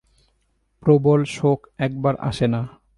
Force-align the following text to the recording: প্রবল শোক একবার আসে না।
প্রবল 0.83 1.19
শোক 1.25 1.59
একবার 1.77 2.15
আসে 2.19 2.47
না। 2.47 2.61